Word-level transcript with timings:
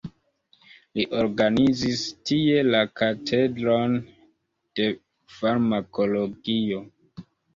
Li 0.99 1.03
organizis 1.23 1.99
tie 2.29 2.63
la 2.69 2.79
katedron 3.01 3.93
de 4.79 4.87
farmakologio. 5.37 6.81